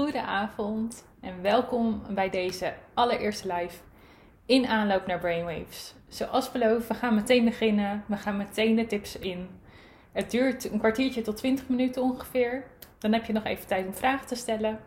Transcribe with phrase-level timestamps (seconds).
[0.00, 3.76] Goedenavond en welkom bij deze allereerste live
[4.46, 5.94] in aanloop naar Brainwaves.
[6.08, 8.04] Zoals beloofd, we gaan meteen beginnen.
[8.06, 9.48] We gaan meteen de tips in.
[10.12, 12.64] Het duurt een kwartiertje tot 20 minuten ongeveer.
[12.98, 14.80] Dan heb je nog even tijd om vragen te stellen.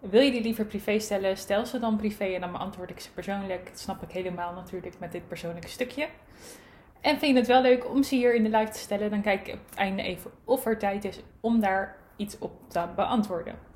[0.00, 3.12] Wil je die liever privé stellen, stel ze dan privé en dan beantwoord ik ze
[3.12, 3.66] persoonlijk.
[3.66, 6.08] Dat snap ik helemaal natuurlijk met dit persoonlijke stukje.
[7.00, 9.22] En vind je het wel leuk om ze hier in de live te stellen, dan
[9.22, 12.88] kijk ik op het einde even of er tijd is om daar iets op te
[12.96, 13.67] beantwoorden.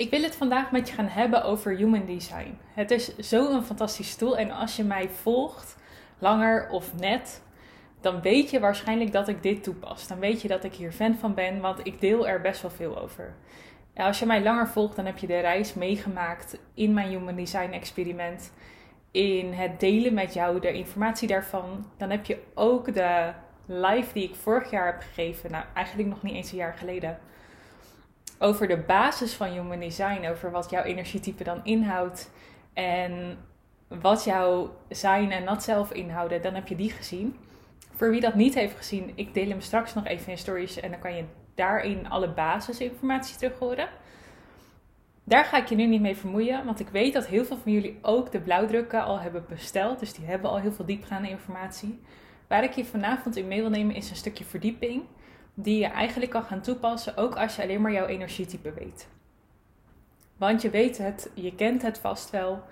[0.00, 2.58] Ik wil het vandaag met je gaan hebben over human design.
[2.74, 5.76] Het is zo'n fantastisch tool en als je mij volgt,
[6.18, 7.42] langer of net,
[8.00, 10.08] dan weet je waarschijnlijk dat ik dit toepas.
[10.08, 12.70] Dan weet je dat ik hier fan van ben, want ik deel er best wel
[12.70, 13.34] veel over.
[13.94, 17.70] als je mij langer volgt, dan heb je de reis meegemaakt in mijn human design
[17.70, 18.52] experiment.
[19.10, 21.86] In het delen met jou de informatie daarvan.
[21.96, 23.32] Dan heb je ook de
[23.66, 27.18] live die ik vorig jaar heb gegeven, nou eigenlijk nog niet eens een jaar geleden
[28.42, 32.30] over de basis van Human Design, over wat jouw energietype dan inhoudt
[32.72, 33.38] en
[33.88, 37.36] wat jouw zijn en not zelf inhouden, dan heb je die gezien.
[37.94, 40.90] Voor wie dat niet heeft gezien, ik deel hem straks nog even in stories en
[40.90, 41.24] dan kan je
[41.54, 43.88] daarin alle basisinformatie terug horen.
[45.24, 47.72] Daar ga ik je nu niet mee vermoeien, want ik weet dat heel veel van
[47.72, 49.98] jullie ook de blauwdrukken al hebben besteld.
[49.98, 52.00] Dus die hebben al heel veel diepgaande informatie.
[52.48, 55.02] Waar ik je vanavond in mee wil nemen is een stukje verdieping
[55.62, 59.08] die je eigenlijk kan gaan toepassen, ook als je alleen maar jouw energietype weet.
[60.36, 62.62] Want je weet het, je kent het vast wel.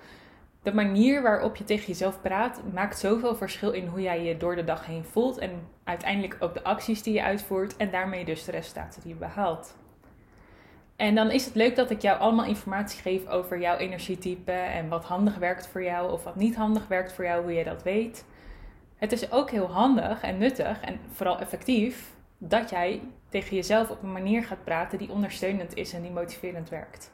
[0.62, 4.56] De manier waarop je tegen jezelf praat maakt zoveel verschil in hoe jij je door
[4.56, 5.50] de dag heen voelt en
[5.84, 9.76] uiteindelijk ook de acties die je uitvoert en daarmee dus de resultaten die je behaalt.
[10.96, 14.88] En dan is het leuk dat ik jou allemaal informatie geef over jouw energietype en
[14.88, 17.82] wat handig werkt voor jou of wat niet handig werkt voor jou, hoe je dat
[17.82, 18.24] weet.
[18.96, 24.02] Het is ook heel handig en nuttig en vooral effectief dat jij tegen jezelf op
[24.02, 27.12] een manier gaat praten die ondersteunend is en die motiverend werkt.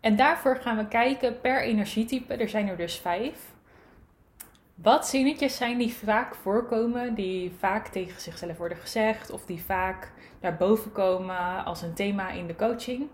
[0.00, 2.34] En daarvoor gaan we kijken per energietype.
[2.34, 3.54] Er zijn er dus vijf.
[4.74, 10.12] Wat zinnetjes zijn die vaak voorkomen, die vaak tegen zichzelf worden gezegd of die vaak
[10.40, 13.08] naar boven komen als een thema in de coaching?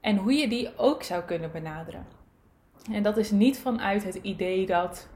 [0.00, 2.06] En hoe je die ook zou kunnen benaderen.
[2.92, 5.08] En dat is niet vanuit het idee dat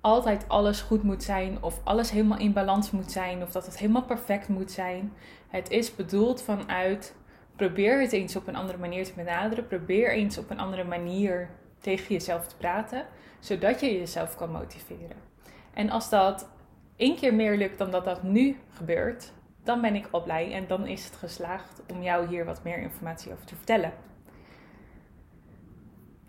[0.00, 3.78] altijd alles goed moet zijn of alles helemaal in balans moet zijn of dat het
[3.78, 5.12] helemaal perfect moet zijn.
[5.48, 7.14] Het is bedoeld vanuit
[7.56, 9.66] probeer het eens op een andere manier te benaderen.
[9.66, 13.06] Probeer eens op een andere manier tegen jezelf te praten,
[13.38, 15.16] zodat je jezelf kan motiveren.
[15.74, 16.48] En als dat
[16.96, 19.32] één keer meer lukt dan dat dat nu gebeurt,
[19.64, 22.78] dan ben ik al blij en dan is het geslaagd om jou hier wat meer
[22.78, 23.92] informatie over te vertellen.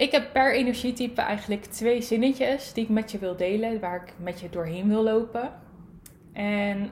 [0.01, 4.13] Ik heb per energietype eigenlijk twee zinnetjes die ik met je wil delen, waar ik
[4.17, 5.53] met je doorheen wil lopen.
[6.33, 6.91] En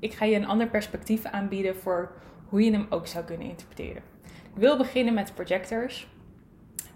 [0.00, 2.12] ik ga je een ander perspectief aanbieden voor
[2.48, 4.02] hoe je hem ook zou kunnen interpreteren.
[4.24, 6.08] Ik wil beginnen met projectors.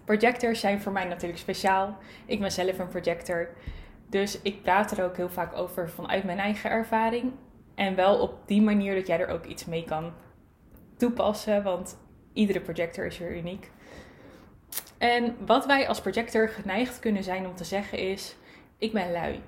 [0.03, 1.97] Projectors zijn voor mij natuurlijk speciaal.
[2.25, 3.49] Ik ben zelf een projector.
[4.09, 7.31] Dus ik praat er ook heel vaak over vanuit mijn eigen ervaring.
[7.75, 10.13] En wel op die manier dat jij er ook iets mee kan
[10.97, 11.63] toepassen.
[11.63, 11.97] Want
[12.33, 13.71] iedere projector is weer uniek.
[14.97, 18.35] En wat wij als projector geneigd kunnen zijn om te zeggen is:
[18.77, 19.41] ik ben lui.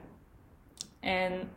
[0.99, 1.49] En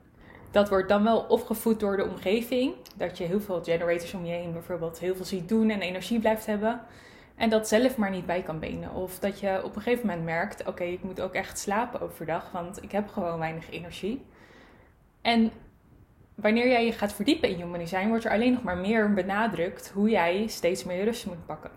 [0.50, 2.74] dat wordt dan wel opgevoed door de omgeving.
[2.96, 6.20] Dat je heel veel generators om je heen bijvoorbeeld heel veel ziet doen en energie
[6.20, 6.80] blijft hebben.
[7.36, 8.94] En dat zelf maar niet bij kan benen.
[8.94, 12.50] Of dat je op een gegeven moment merkt: oké, ik moet ook echt slapen overdag,
[12.50, 14.24] want ik heb gewoon weinig energie.
[15.20, 15.52] En
[16.34, 19.90] wanneer jij je gaat verdiepen in human design, wordt er alleen nog maar meer benadrukt
[19.94, 21.70] hoe jij steeds meer rust moet pakken.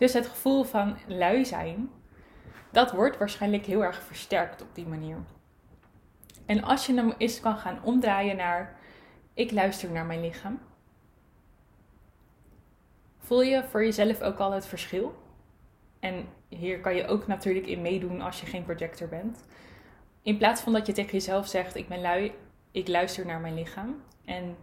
[0.00, 1.90] Dus het gevoel van lui zijn,
[2.70, 5.16] dat wordt waarschijnlijk heel erg versterkt op die manier.
[6.46, 8.78] En als je hem eens kan gaan omdraaien naar
[9.34, 10.60] ik luister naar mijn lichaam.
[13.18, 15.14] Voel je voor jezelf ook al het verschil?
[15.98, 19.44] En hier kan je ook natuurlijk in meedoen als je geen projector bent.
[20.22, 22.32] In plaats van dat je tegen jezelf zegt: Ik ben lui,
[22.70, 24.02] ik luister naar mijn lichaam.
[24.24, 24.56] En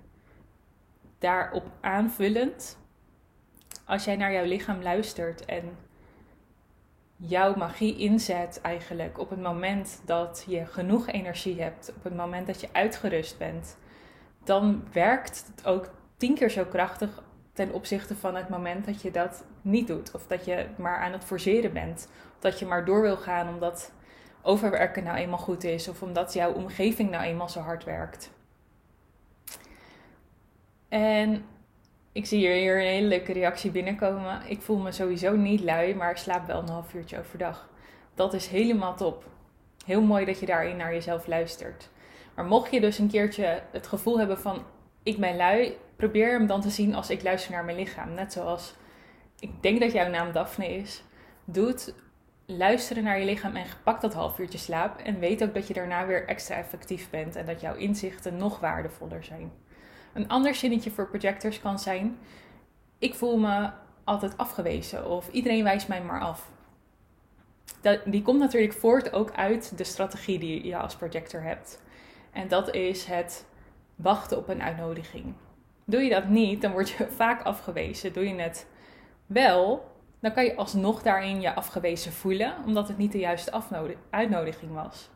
[1.18, 2.78] daarop aanvullend
[3.88, 5.78] als jij naar jouw lichaam luistert en
[7.16, 12.48] jouw magie inzet eigenlijk op het moment dat je genoeg energie hebt, op het moment
[12.48, 13.78] dat je uitgerust bent,
[14.44, 17.24] dan werkt het ook tien keer zo krachtig
[17.54, 20.12] ten opzichte van het moment dat je dat niet doet.
[20.12, 22.10] Of dat je maar aan het forceren bent.
[22.36, 23.92] Of dat je maar door wil gaan omdat
[24.42, 25.88] overwerken nou eenmaal goed is.
[25.88, 28.32] Of omdat jouw omgeving nou eenmaal zo hard werkt.
[30.90, 31.46] En
[32.18, 34.42] ik zie hier, een hele leuke reactie binnenkomen.
[34.48, 37.70] Ik voel me sowieso niet lui, maar ik slaap wel een half uurtje overdag.
[38.16, 39.24] Dat is helemaal top.
[39.86, 41.90] Heel mooi dat je daarin naar jezelf luistert.
[42.36, 44.64] Maar mocht je dus een keertje het gevoel hebben van
[45.04, 48.14] ik ben lui, probeer hem dan te zien als ik luister naar mijn lichaam.
[48.14, 48.76] Net zoals
[49.40, 51.04] ik denk dat jouw naam Daphne is,
[51.46, 51.94] doet,
[52.46, 55.00] luisteren naar je lichaam en pak dat half uurtje slaap.
[55.00, 58.60] En weet ook dat je daarna weer extra effectief bent en dat jouw inzichten nog
[58.60, 59.52] waardevoller zijn.
[60.18, 62.18] Een ander zinnetje voor projectors kan zijn:
[63.00, 63.70] Ik voel me
[64.04, 66.52] altijd afgewezen of iedereen wijst mij maar af.
[67.82, 71.82] Dat, die komt natuurlijk voort ook uit de strategie die je als projector hebt.
[72.32, 73.46] En dat is het
[73.96, 75.34] wachten op een uitnodiging.
[75.86, 78.14] Doe je dat niet, dan word je vaak afgewezen.
[78.14, 78.68] Doe je het
[79.26, 83.52] wel, dan kan je alsnog daarin je afgewezen voelen, omdat het niet de juiste
[84.10, 85.10] uitnodiging was.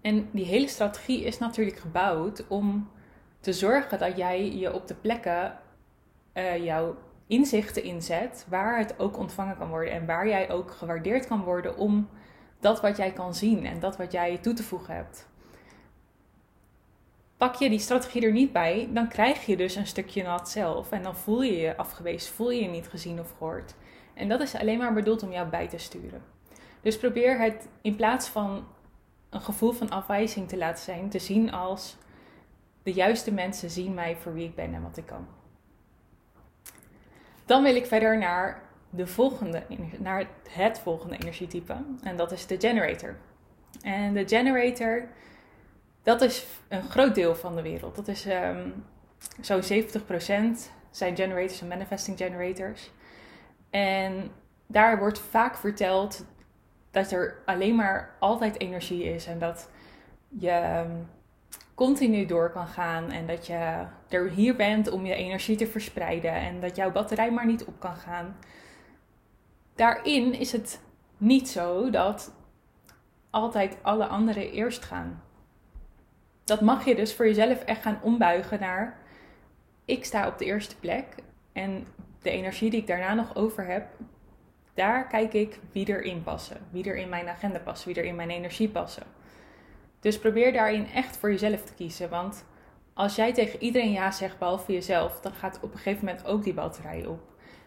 [0.00, 2.92] En die hele strategie is natuurlijk gebouwd om
[3.44, 5.58] te zorgen dat jij je op de plekken
[6.34, 6.96] uh, jouw
[7.26, 11.76] inzichten inzet, waar het ook ontvangen kan worden en waar jij ook gewaardeerd kan worden
[11.76, 12.08] om
[12.60, 15.28] dat wat jij kan zien en dat wat jij toe te voegen hebt.
[17.36, 20.92] Pak je die strategie er niet bij, dan krijg je dus een stukje nat zelf
[20.92, 23.74] en dan voel je je afgewezen, voel je je niet gezien of gehoord.
[24.14, 26.22] En dat is alleen maar bedoeld om jou bij te sturen.
[26.82, 28.66] Dus probeer het in plaats van
[29.30, 31.96] een gevoel van afwijzing te laten zijn, te zien als
[32.84, 35.26] de juiste mensen zien mij voor wie ik ben en wat ik kan.
[37.44, 39.62] Dan wil ik verder naar, de volgende,
[39.98, 41.76] naar het volgende energietype.
[42.02, 43.16] En dat is de generator.
[43.82, 45.08] En de generator,
[46.02, 47.96] dat is een groot deel van de wereld.
[47.96, 48.84] Dat is um,
[49.40, 49.66] zo'n 70%
[50.90, 52.90] zijn generators en manifesting generators.
[53.70, 54.30] En
[54.66, 56.24] daar wordt vaak verteld
[56.90, 59.68] dat er alleen maar altijd energie is en dat
[60.28, 60.90] je ehm,
[61.74, 66.32] continu door kan gaan en dat je er hier bent om je energie te verspreiden
[66.32, 68.36] en dat jouw batterij maar niet op kan gaan.
[69.74, 70.80] Daarin is het
[71.16, 72.34] niet zo dat
[73.30, 75.22] altijd alle anderen eerst gaan.
[76.44, 79.02] Dat mag je dus voor jezelf echt gaan ombuigen naar
[79.84, 81.06] ik sta op de eerste plek
[81.52, 81.86] en
[82.22, 83.86] de energie die ik daarna nog over heb,
[84.74, 88.14] daar kijk ik wie erin passen, wie er in mijn agenda passen, wie er in
[88.14, 89.02] mijn energie passen.
[90.04, 92.10] Dus probeer daarin echt voor jezelf te kiezen.
[92.10, 92.44] Want
[92.94, 96.42] als jij tegen iedereen ja zegt, behalve jezelf, dan gaat op een gegeven moment ook
[96.42, 97.20] die batterij op.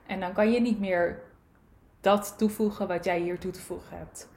[0.06, 1.22] En dan kan je niet meer
[2.02, 4.30] dat toevoegen wat jij hier toe te voegen hebt.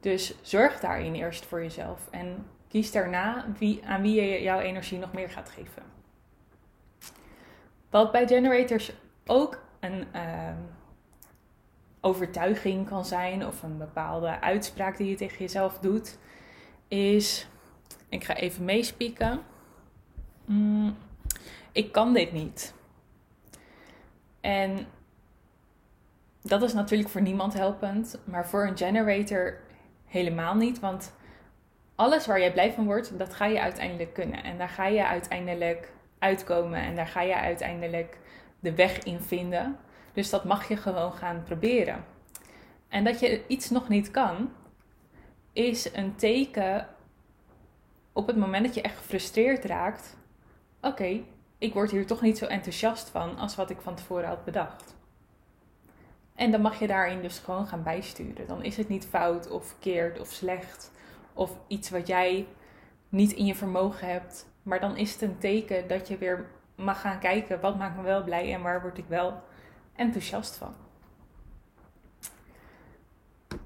[0.00, 2.08] Dus zorg daarin eerst voor jezelf.
[2.10, 5.82] En kies daarna wie, aan wie je jouw energie nog meer gaat geven.
[7.90, 8.92] Wat bij generators
[9.26, 10.48] ook een uh,
[12.00, 16.18] overtuiging kan zijn of een bepaalde uitspraak die je tegen jezelf doet,
[16.90, 17.46] is,
[18.08, 19.40] ik ga even meespieken.
[20.44, 20.96] Mm,
[21.72, 22.74] ik kan dit niet.
[24.40, 24.86] En
[26.42, 29.60] dat is natuurlijk voor niemand helpend, maar voor een generator
[30.04, 31.14] helemaal niet, want
[31.94, 34.44] alles waar jij blij van wordt, dat ga je uiteindelijk kunnen.
[34.44, 38.18] En daar ga je uiteindelijk uitkomen en daar ga je uiteindelijk
[38.60, 39.76] de weg in vinden.
[40.12, 42.04] Dus dat mag je gewoon gaan proberen.
[42.88, 44.50] En dat je iets nog niet kan,
[45.52, 46.88] is een teken
[48.12, 50.16] op het moment dat je echt gefrustreerd raakt.
[50.80, 51.20] Oké,
[51.58, 54.94] ik word hier toch niet zo enthousiast van als wat ik van tevoren had bedacht.
[56.34, 58.46] En dan mag je daarin dus gewoon gaan bijsturen.
[58.46, 60.90] Dan is het niet fout of verkeerd of slecht
[61.32, 62.46] of iets wat jij
[63.08, 64.46] niet in je vermogen hebt.
[64.62, 68.02] Maar dan is het een teken dat je weer mag gaan kijken wat maakt me
[68.02, 69.42] wel blij en waar word ik wel
[69.96, 70.74] enthousiast van.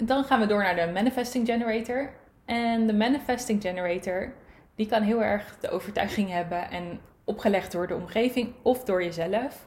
[0.06, 2.12] Dan gaan we door naar de Manifesting Generator.
[2.44, 4.32] En de Manifesting Generator,
[4.74, 9.66] die kan heel erg de overtuiging hebben en opgelegd door de omgeving of door jezelf.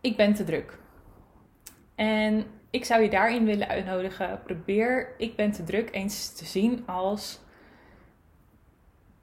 [0.00, 0.78] Ik ben te druk.
[1.94, 4.40] En ik zou je daarin willen uitnodigen.
[4.42, 7.40] Probeer ik ben te druk eens te zien als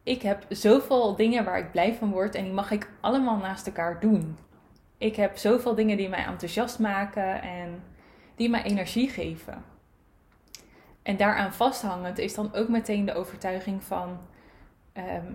[0.03, 3.67] ik heb zoveel dingen waar ik blij van word en die mag ik allemaal naast
[3.67, 4.37] elkaar doen.
[4.97, 7.83] Ik heb zoveel dingen die mij enthousiast maken en
[8.35, 9.74] die mij energie geven.
[11.05, 14.19] En daaraan vasthangend is dan ook meteen de overtuiging van:
[14.93, 15.33] ehm,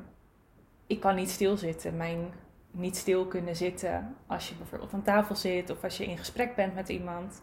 [0.86, 1.96] ik kan niet stilzitten.
[1.96, 2.32] Mijn
[2.70, 6.54] niet stil kunnen zitten als je bijvoorbeeld aan tafel zit of als je in gesprek
[6.54, 7.42] bent met iemand.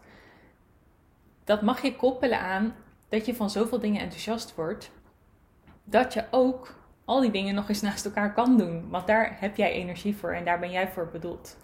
[1.44, 2.76] Dat mag je koppelen aan
[3.10, 4.92] dat je van zoveel dingen enthousiast wordt,
[5.84, 8.90] dat je ook al die dingen nog eens naast elkaar kan doen.
[8.90, 11.58] Want daar heb jij energie voor en daar ben jij voor bedoeld.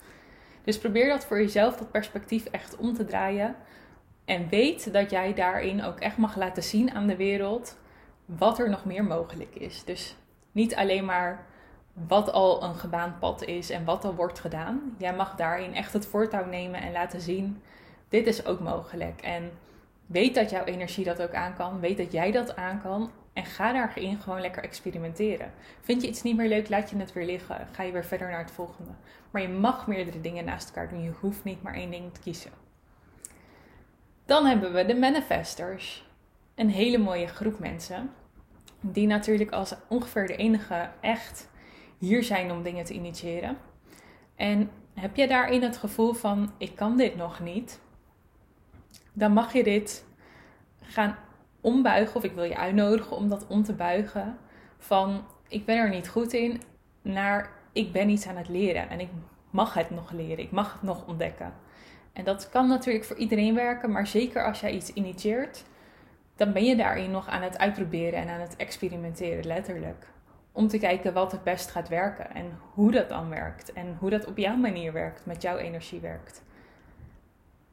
[0.63, 3.55] Dus probeer dat voor jezelf, dat perspectief echt om te draaien.
[4.25, 7.77] En weet dat jij daarin ook echt mag laten zien aan de wereld
[8.25, 9.83] wat er nog meer mogelijk is.
[9.83, 10.15] Dus
[10.51, 11.45] niet alleen maar
[11.93, 14.95] wat al een gebaand pad is en wat al wordt gedaan.
[14.97, 17.61] Jij mag daarin echt het voortouw nemen en laten zien:
[18.09, 19.21] dit is ook mogelijk.
[19.21, 19.51] En
[20.05, 21.79] weet dat jouw energie dat ook aan kan.
[21.79, 23.11] Weet dat jij dat aan kan.
[23.33, 25.51] En ga daarin gewoon lekker experimenteren.
[25.81, 27.67] Vind je iets niet meer leuk, laat je het weer liggen.
[27.71, 28.91] Ga je weer verder naar het volgende.
[29.31, 31.03] Maar je mag meerdere dingen naast elkaar doen.
[31.03, 32.62] Je hoeft niet maar één ding te kiezen.
[34.25, 36.07] Dan hebben we de manifestors.
[36.55, 38.11] Een hele mooie groep mensen.
[38.79, 41.49] Die natuurlijk als ongeveer de enige echt
[41.97, 43.57] hier zijn om dingen te initiëren.
[44.35, 47.81] En heb je daarin het gevoel van: ik kan dit nog niet?
[49.13, 50.05] Dan mag je dit
[50.81, 51.15] gaan
[51.61, 54.37] ombuigen, of ik wil je uitnodigen om dat om te buigen.
[54.77, 56.61] Van ik ben er niet goed in,
[57.01, 59.09] naar ik ben iets aan het leren en ik
[59.49, 61.53] mag het nog leren, ik mag het nog ontdekken.
[62.13, 65.63] En dat kan natuurlijk voor iedereen werken, maar zeker als jij iets initieert,
[66.35, 70.07] dan ben je daarin nog aan het uitproberen en aan het experimenteren, letterlijk.
[70.51, 74.09] Om te kijken wat het best gaat werken en hoe dat dan werkt en hoe
[74.09, 76.41] dat op jouw manier werkt, met jouw energie werkt.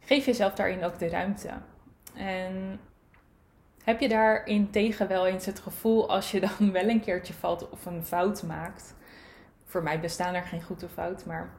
[0.01, 1.51] Geef jezelf daarin ook de ruimte.
[2.15, 2.81] En
[3.85, 7.69] heb je daarin tegen wel eens het gevoel als je dan wel een keertje valt
[7.71, 8.95] of een fout maakt?
[9.65, 11.51] Voor mij bestaan er geen goed of fout, maar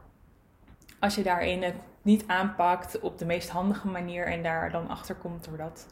[1.01, 5.15] als je daarin het niet aanpakt op de meest handige manier en daar dan achter
[5.15, 5.87] komt door dat,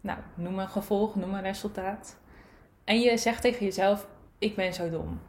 [0.00, 2.18] nou, noem een gevolg, noem een resultaat.
[2.84, 4.06] En je zegt tegen jezelf:
[4.38, 5.20] Ik ben zo dom.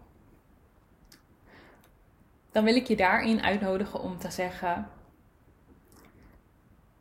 [2.52, 4.88] Dan wil ik je daarin uitnodigen om te zeggen: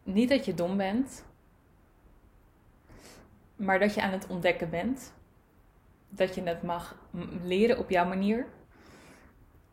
[0.03, 1.25] Niet dat je dom bent,
[3.57, 5.13] maar dat je aan het ontdekken bent.
[6.09, 6.97] Dat je het mag
[7.43, 8.47] leren op jouw manier.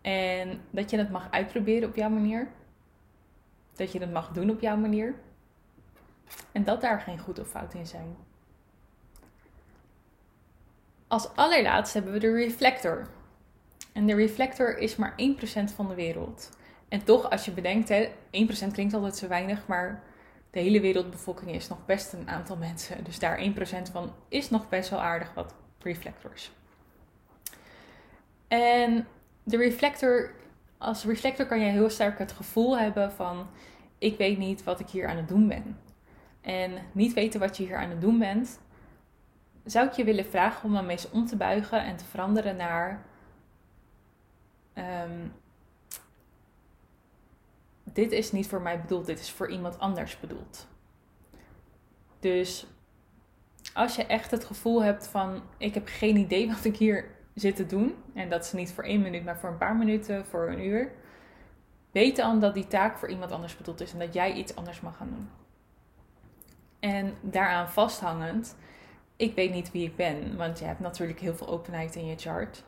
[0.01, 2.47] En dat je het mag uitproberen op jouw manier.
[3.75, 5.15] Dat je het mag doen op jouw manier.
[6.51, 8.15] En dat daar geen goed of fout in zijn.
[11.07, 13.07] Als allerlaatste hebben we de reflector.
[13.93, 16.57] En de reflector is maar 1% van de wereld.
[16.87, 20.03] En toch, als je bedenkt, hè, 1% klinkt altijd zo weinig, maar
[20.51, 23.03] de hele wereldbevolking is nog best een aantal mensen.
[23.03, 26.51] Dus daar 1% van is nog best wel aardig wat reflectors.
[28.47, 29.07] En
[29.49, 30.31] de reflector,
[30.77, 33.47] als reflector kan je heel sterk het gevoel hebben van:
[33.97, 35.79] ik weet niet wat ik hier aan het doen ben.
[36.41, 38.59] En niet weten wat je hier aan het doen bent,
[39.63, 43.05] zou ik je willen vragen om dan eens om te buigen en te veranderen naar.
[44.73, 45.27] Ehm,
[47.83, 50.67] dit is niet voor mij bedoeld, dit is voor iemand anders bedoeld.
[52.19, 52.65] Dus
[53.73, 57.55] als je echt het gevoel hebt van ik heb geen idee wat ik hier zit
[57.55, 60.49] te doen, en dat is niet voor één minuut, maar voor een paar minuten, voor
[60.49, 60.91] een uur,
[61.91, 64.81] weet dan dat die taak voor iemand anders bedoeld is en dat jij iets anders
[64.81, 65.29] mag gaan doen.
[66.79, 68.55] En daaraan vasthangend,
[69.15, 72.17] ik weet niet wie ik ben, want je hebt natuurlijk heel veel openheid in je
[72.17, 72.63] chart.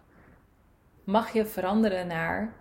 [1.03, 2.53] Mag je veranderen naar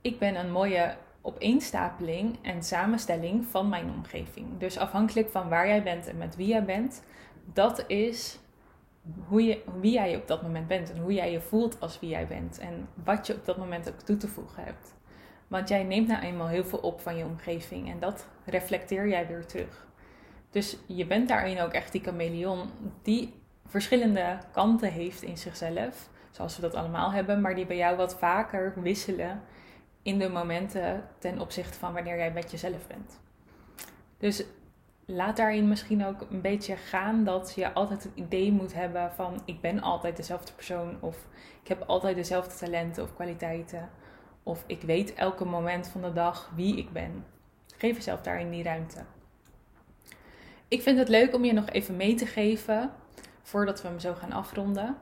[0.00, 4.58] ik ben een mooie opeenstapeling en samenstelling van mijn omgeving.
[4.58, 7.02] Dus afhankelijk van waar jij bent en met wie jij bent,
[7.52, 8.38] dat is
[9.26, 12.10] hoe je, wie jij op dat moment bent en hoe jij je voelt als wie
[12.10, 14.94] jij bent en wat je op dat moment ook toe te voegen hebt.
[15.48, 19.26] Want jij neemt nou eenmaal heel veel op van je omgeving en dat reflecteer jij
[19.26, 19.86] weer terug.
[20.50, 22.70] Dus je bent daarin ook echt die chameleon
[23.02, 23.34] die
[23.66, 28.18] verschillende kanten heeft in zichzelf, zoals we dat allemaal hebben, maar die bij jou wat
[28.18, 29.42] vaker wisselen
[30.02, 33.20] in de momenten ten opzichte van wanneer jij met jezelf bent.
[34.18, 34.44] Dus
[35.10, 39.42] laat daarin misschien ook een beetje gaan dat je altijd het idee moet hebben van
[39.44, 41.26] ik ben altijd dezelfde persoon of
[41.62, 43.88] ik heb altijd dezelfde talenten of kwaliteiten
[44.42, 47.24] of ik weet elke moment van de dag wie ik ben.
[47.76, 49.04] Geef jezelf daarin die ruimte.
[50.68, 52.92] Ik vind het leuk om je nog even mee te geven
[53.42, 54.96] voordat we hem zo gaan afronden.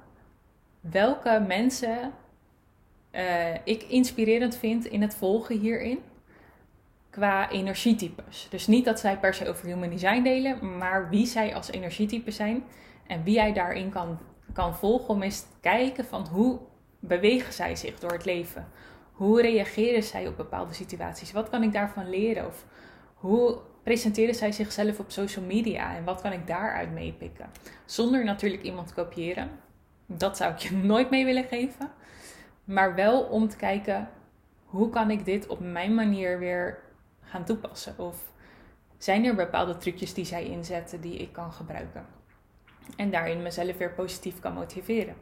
[0.81, 2.13] Welke mensen
[3.13, 6.01] uh, ik inspirerend vind in het volgen hierin.
[7.11, 8.47] Qua energietypes.
[8.51, 12.31] Dus niet dat zij per se over human design delen, maar wie zij als energietype
[12.31, 12.65] zijn.
[13.07, 14.19] En wie jij daarin kan,
[14.53, 16.59] kan volgen om eens te kijken van hoe
[17.01, 18.69] bewegen zij zich door het leven.
[19.13, 21.33] Hoe reageren zij op bepaalde situaties?
[21.33, 22.47] Wat kan ik daarvan leren?
[22.47, 22.65] Of
[23.15, 25.97] hoe presenteren zij zichzelf op social media?
[25.97, 27.51] En wat kan ik daaruit meepikken?
[27.85, 29.51] Zonder natuurlijk iemand kopiëren.
[30.07, 31.91] Dat zou ik je nooit mee willen geven.
[32.65, 34.09] Maar wel om te kijken,
[34.65, 36.79] hoe kan ik dit op mijn manier weer
[37.29, 37.99] gaan toepassen?
[37.99, 38.33] Of
[38.99, 42.07] zijn er bepaalde trucjes die zij inzetten die ik kan gebruiken?
[42.97, 45.15] En daarin mezelf weer positief kan motiveren.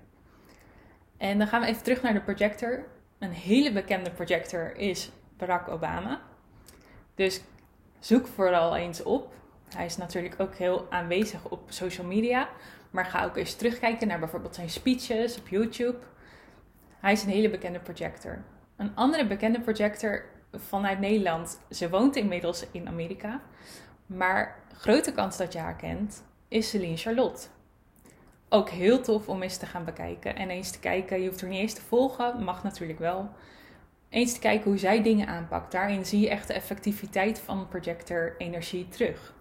[1.17, 2.85] En dan gaan we even terug naar de projector.
[3.19, 6.21] Een hele bekende projector is Barack Obama.
[7.15, 7.43] Dus
[7.99, 9.35] zoek vooral eens op.
[9.75, 12.49] Hij is natuurlijk ook heel aanwezig op social media.
[12.91, 15.99] Maar ga ook eens terugkijken naar bijvoorbeeld zijn speeches op YouTube.
[17.01, 18.45] Hij is een hele bekende projector.
[18.77, 20.25] Een andere bekende projector
[20.59, 23.41] vanuit Nederland, ze woont inmiddels in Amerika,
[24.07, 27.47] maar grote kans dat je haar kent, is Celine Charlotte.
[28.49, 31.49] Ook heel tof om eens te gaan bekijken en eens te kijken, je hoeft er
[31.49, 33.31] niet eens te volgen, mag natuurlijk wel.
[34.09, 35.73] Eens te kijken hoe zij dingen aanpakt.
[35.73, 39.35] Daarin zie je echt de effectiviteit van projector energie terug.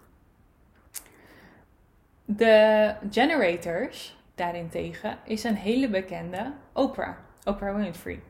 [2.24, 7.16] De generators, daarentegen, is een hele bekende Oprah.
[7.44, 8.20] Oprah Winfrey.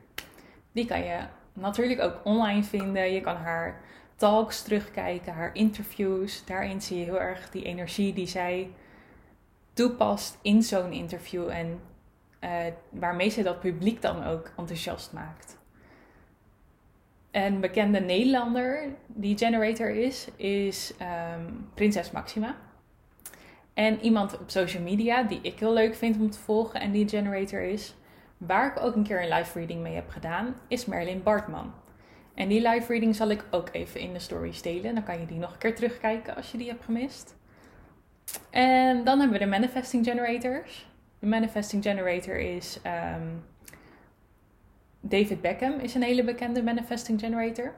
[0.71, 1.19] Die kan je
[1.57, 3.13] natuurlijk ook online vinden.
[3.13, 3.81] Je kan haar
[4.15, 6.45] talks terugkijken, haar interviews.
[6.45, 8.69] Daarin zie je heel erg die energie die zij
[9.73, 11.79] toepast in zo'n interview en
[12.41, 12.49] uh,
[12.89, 15.57] waarmee ze dat publiek dan ook enthousiast maakt.
[17.31, 22.55] Een bekende Nederlander die generator is, is um, Prinses Maxima.
[23.73, 27.07] En iemand op social media die ik heel leuk vind om te volgen en die
[27.07, 27.95] generator is,
[28.37, 31.73] waar ik ook een keer een live reading mee heb gedaan, is Merlin Bartman.
[32.33, 34.95] En die live reading zal ik ook even in de story delen.
[34.95, 37.35] Dan kan je die nog een keer terugkijken als je die hebt gemist.
[38.49, 40.87] En dan hebben we de Manifesting Generators.
[41.19, 43.43] De Manifesting Generator is um,
[44.99, 47.73] David Beckham is een hele bekende Manifesting Generator.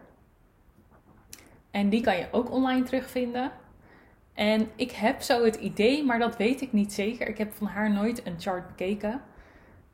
[1.71, 3.51] En die kan je ook online terugvinden.
[4.33, 7.27] En ik heb zo het idee, maar dat weet ik niet zeker.
[7.27, 9.21] Ik heb van haar nooit een chart bekeken.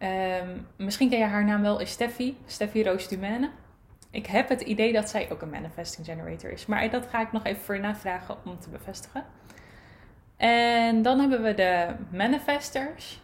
[0.05, 2.37] Um, misschien ken je haar naam wel, is Steffi.
[2.45, 3.49] Steffi Roos Dumane.
[4.11, 6.65] Ik heb het idee dat zij ook een manifesting generator is.
[6.65, 9.25] Maar dat ga ik nog even voor navragen om te bevestigen.
[10.37, 13.21] En dan hebben we de manifestors.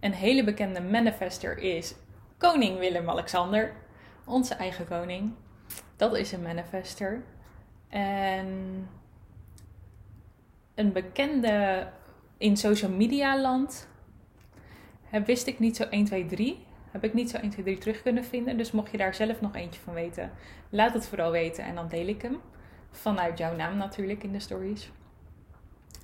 [0.00, 1.94] Een hele bekende manifester is
[2.36, 3.72] koning Willem-Alexander.
[4.24, 5.32] Onze eigen koning.
[5.96, 7.22] Dat is een manifester.
[7.88, 8.48] En
[10.74, 11.86] een bekende
[12.38, 13.88] in social media land
[15.10, 16.66] wist ik niet zo 1, 2, 3.
[16.90, 18.56] Heb ik niet zo 1, 2, 3 terug kunnen vinden.
[18.56, 20.30] Dus mocht je daar zelf nog eentje van weten,
[20.68, 22.40] laat het vooral weten en dan deel ik hem.
[22.90, 24.90] Vanuit jouw naam natuurlijk in de stories.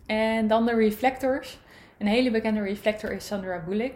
[0.07, 1.59] En dan de reflectors.
[1.99, 3.93] Een hele bekende reflector is Sandra Bullock.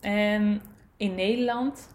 [0.00, 0.62] En
[0.96, 1.88] in Nederland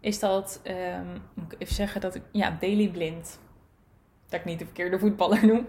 [0.00, 3.38] is dat, um, moet ik even zeggen dat ik, ja, Daily Blind.
[4.28, 5.66] Dat ik niet de verkeerde voetballer noem.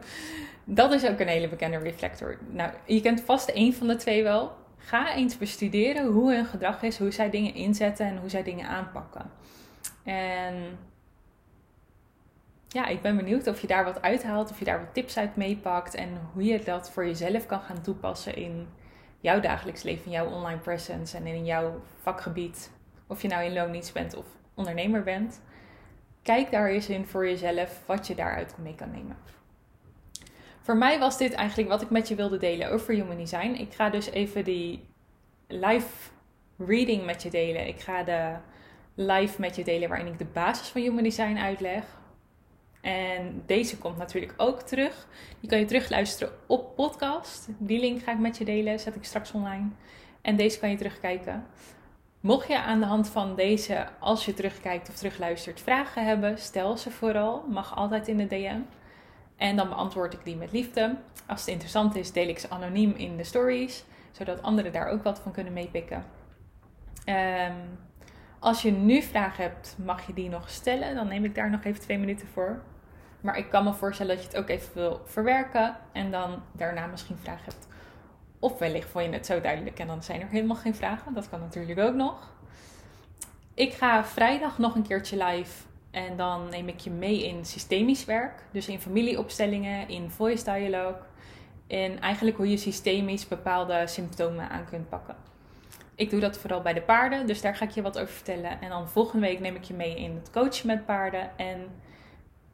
[0.64, 2.38] Dat is ook een hele bekende reflector.
[2.52, 4.52] Nou, je kent vast één van de twee wel.
[4.80, 8.68] Ga eens bestuderen hoe hun gedrag is, hoe zij dingen inzetten en hoe zij dingen
[8.68, 9.32] aanpakken.
[10.04, 10.78] En
[12.68, 15.36] ja, ik ben benieuwd of je daar wat uithaalt, of je daar wat tips uit
[15.36, 18.68] meepakt en hoe je dat voor jezelf kan gaan toepassen in
[19.20, 22.72] jouw dagelijks leven, jouw online presence en in jouw vakgebied.
[23.08, 25.42] Of je nou in loondienst bent of ondernemer bent.
[26.22, 29.18] Kijk daar eens in voor jezelf wat je daaruit mee kan nemen.
[30.70, 33.56] Voor mij was dit eigenlijk wat ik met je wilde delen over Human Design.
[33.58, 34.86] Ik ga dus even die
[35.48, 36.10] live
[36.58, 37.68] reading met je delen.
[37.68, 38.36] Ik ga de
[38.96, 41.84] live met je delen waarin ik de basis van Human Design uitleg.
[42.82, 45.08] En deze komt natuurlijk ook terug.
[45.40, 47.48] Die kan je terugluisteren op podcast.
[47.58, 49.68] Die link ga ik met je delen, zet ik straks online.
[50.22, 51.46] En deze kan je terugkijken.
[52.20, 56.78] Mocht je aan de hand van deze, als je terugkijkt of terugluistert, vragen hebben, stel
[56.78, 57.46] ze vooral.
[57.48, 58.60] Mag altijd in de DM.
[59.40, 60.96] En dan beantwoord ik die met liefde.
[61.28, 65.04] Als het interessant is, deel ik ze anoniem in de stories, zodat anderen daar ook
[65.04, 66.06] wat van kunnen meepikken.
[67.06, 67.80] Um,
[68.40, 70.96] als je nu vragen hebt, mag je die nog stellen.
[70.96, 72.62] Dan neem ik daar nog even twee minuten voor.
[73.22, 76.86] Maar ik kan me voorstellen dat je het ook even wil verwerken en dan daarna
[76.86, 77.68] misschien vragen hebt.
[78.40, 81.14] Of wellicht vond je het zo duidelijk en dan zijn er helemaal geen vragen.
[81.14, 82.32] Dat kan natuurlijk ook nog.
[83.54, 88.06] Ik ga vrijdag nog een keertje live en dan neem ik je mee in systemisch
[88.06, 88.44] werk.
[88.52, 91.02] Dus in familieopstellingen, in voice dialogue.
[91.68, 95.16] En eigenlijk hoe je systemisch bepaalde symptomen aan kunt pakken.
[95.96, 98.62] Ik doe dat vooral bij de paarden, dus daar ga ik je wat over vertellen.
[98.62, 101.68] En dan volgende week neem ik je mee in het coachen met paarden en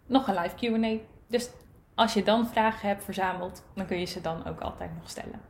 [0.05, 1.03] nog een live QA.
[1.27, 1.49] Dus
[1.95, 5.41] als je dan vragen hebt verzameld, dan kun je ze dan ook altijd nog stellen.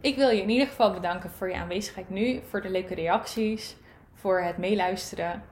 [0.00, 3.76] Ik wil je in ieder geval bedanken voor je aanwezigheid nu, voor de leuke reacties,
[4.14, 5.42] voor het meeluisteren.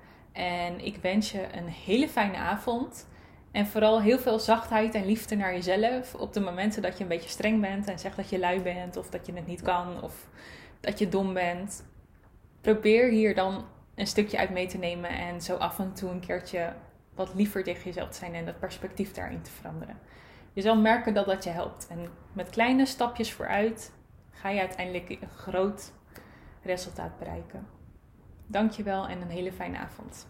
[0.41, 3.09] En ik wens je een hele fijne avond.
[3.53, 6.15] En vooral heel veel zachtheid en liefde naar jezelf.
[6.15, 8.97] Op de momenten dat je een beetje streng bent en zegt dat je lui bent
[8.97, 10.29] of dat je het niet kan of
[10.81, 11.85] dat je dom bent.
[12.61, 16.21] Probeer hier dan een stukje uit mee te nemen en zo af en toe een
[16.21, 16.73] keertje
[17.15, 19.99] wat liever tegen jezelf te zijn en dat perspectief daarin te veranderen.
[20.53, 21.87] Je zal merken dat dat je helpt.
[21.91, 23.93] En met kleine stapjes vooruit
[24.31, 25.93] ga je uiteindelijk een groot
[26.63, 27.80] resultaat bereiken.
[28.51, 30.27] Dankjewel en een hele fijne avond.